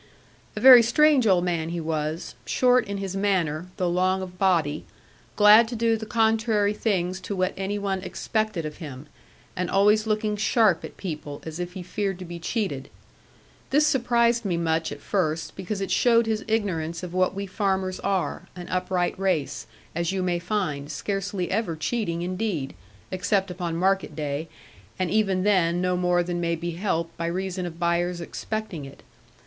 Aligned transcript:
A 0.55 0.59
very 0.59 0.81
strange 0.81 1.27
old 1.27 1.43
man 1.43 1.69
he 1.69 1.79
was, 1.79 2.33
short 2.43 2.87
in 2.87 2.97
his 2.97 3.15
manner, 3.15 3.67
though 3.77 3.87
long 3.87 4.23
of 4.23 4.39
body, 4.39 4.83
glad 5.35 5.67
to 5.67 5.75
do 5.75 5.95
the 5.95 6.07
contrary 6.07 6.73
things 6.73 7.19
to 7.21 7.35
what 7.35 7.53
any 7.55 7.77
one 7.77 8.01
expected 8.01 8.65
of 8.65 8.77
him, 8.77 9.05
and 9.55 9.69
always 9.69 10.07
looking 10.07 10.35
sharp 10.35 10.83
at 10.83 10.97
people, 10.97 11.39
as 11.45 11.59
if 11.59 11.73
he 11.73 11.83
feared 11.83 12.17
to 12.17 12.25
be 12.25 12.39
cheated. 12.39 12.89
This 13.69 13.85
surprised 13.85 14.43
me 14.43 14.57
much 14.57 14.91
at 14.91 15.01
first, 15.01 15.55
because 15.55 15.81
it 15.81 15.91
showed 15.91 16.25
his 16.25 16.43
ignorance 16.47 17.03
of 17.03 17.13
what 17.13 17.35
we 17.35 17.45
farmers 17.45 17.99
are 17.99 18.47
an 18.55 18.67
upright 18.69 19.13
race, 19.19 19.67
as 19.93 20.11
you 20.11 20.23
may 20.23 20.39
find, 20.39 20.89
scarcely 20.91 21.51
ever 21.51 21.75
cheating 21.75 22.23
indeed, 22.23 22.73
except 23.11 23.51
upon 23.51 23.75
market 23.77 24.15
day, 24.15 24.47
and 24.97 25.11
even 25.11 25.43
then 25.43 25.79
no 25.79 25.95
more 25.95 26.23
than 26.23 26.41
may 26.41 26.55
be 26.55 26.71
helped 26.71 27.15
by 27.17 27.27
reason 27.27 27.67
of 27.67 27.77
buyers 27.77 28.19
expecting 28.19 28.83
it. 28.83 29.03